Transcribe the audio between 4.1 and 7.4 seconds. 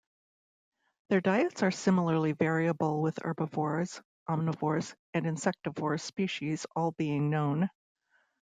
omnivorous, and insectivorous species all being